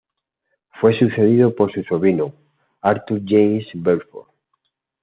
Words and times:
Fue 0.79 0.97
sucedido 0.97 1.53
por 1.53 1.71
su 1.71 1.83
sobrino, 1.83 2.33
Arthur 2.81 3.21
James 3.23 3.67
Balfour. 3.75 4.25